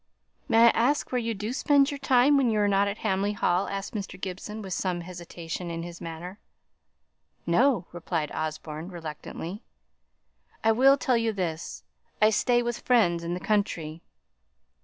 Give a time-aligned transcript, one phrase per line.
[0.49, 3.33] "May I ask where you do spend your time when you are not at Hamley
[3.33, 4.19] Hall?" asked Mr.
[4.19, 6.39] Gibson, with some hesitation in his manner.
[7.45, 9.61] "No!" replied Osborne, reluctantly.
[10.63, 11.83] "I will tell you this:
[12.19, 14.01] I stay with friends in the country.